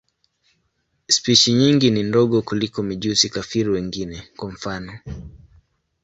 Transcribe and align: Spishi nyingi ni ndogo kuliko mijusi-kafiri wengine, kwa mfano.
Spishi 1.07 1.53
nyingi 1.53 1.91
ni 1.91 2.03
ndogo 2.03 2.41
kuliko 2.41 2.83
mijusi-kafiri 2.83 3.69
wengine, 3.69 4.23
kwa 4.37 4.49
mfano. 4.51 4.99